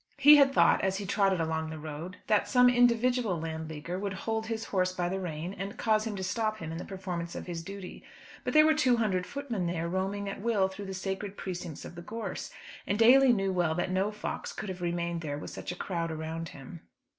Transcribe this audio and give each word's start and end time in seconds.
He 0.17 0.37
had 0.37 0.51
thought 0.51 0.81
as 0.81 0.97
he 0.97 1.05
trotted 1.05 1.39
along 1.39 1.69
the 1.69 1.77
road 1.77 2.17
that 2.25 2.47
some 2.47 2.69
individual 2.71 3.39
Landleaguer 3.39 3.99
would 3.99 4.13
hold 4.15 4.47
his 4.47 4.63
horse 4.65 4.91
by 4.91 5.07
the 5.09 5.19
rein 5.19 5.53
and 5.53 5.77
cause 5.77 6.07
him 6.07 6.15
to 6.15 6.23
stop 6.23 6.57
him 6.57 6.71
in 6.71 6.79
the 6.79 6.85
performance 6.85 7.35
of 7.35 7.45
his 7.45 7.61
duty; 7.61 8.03
but 8.43 8.55
there 8.55 8.65
were 8.65 8.73
two 8.73 8.97
hundred 8.97 9.27
footmen 9.27 9.67
there 9.67 9.87
roaming 9.87 10.27
at 10.27 10.41
will 10.41 10.67
through 10.69 10.85
the 10.87 10.95
sacred 10.95 11.37
precincts 11.37 11.85
of 11.85 11.93
the 11.93 12.01
gorse, 12.01 12.49
and 12.87 12.97
Daly 12.97 13.31
knew 13.31 13.53
well 13.53 13.75
that 13.75 13.91
no 13.91 14.09
fox 14.11 14.53
could 14.53 14.69
have 14.69 14.81
remained 14.81 15.21
there 15.21 15.37
with 15.37 15.51
such 15.51 15.71
a 15.71 15.75
crowd 15.75 16.09
around 16.09 16.49
him. 16.49 16.81